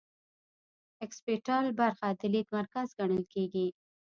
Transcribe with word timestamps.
اکسیپیټل 1.03 1.65
برخه 1.79 2.07
د 2.19 2.21
لید 2.33 2.47
مرکز 2.57 2.87
ګڼل 2.99 3.23
کیږي 3.33 3.67